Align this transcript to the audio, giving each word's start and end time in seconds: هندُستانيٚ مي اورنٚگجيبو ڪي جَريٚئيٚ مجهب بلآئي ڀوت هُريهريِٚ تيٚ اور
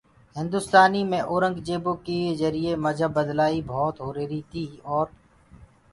هندُستانيٚ 0.37 1.07
مي 1.11 1.19
اورنٚگجيبو 1.31 1.93
ڪي 2.05 2.19
جَريٚئيٚ 2.41 2.81
مجهب 2.85 3.11
بلآئي 3.27 3.59
ڀوت 3.69 3.95
هُريهريِٚ 4.07 4.47
تيٚ 4.51 4.79
اور 4.91 5.07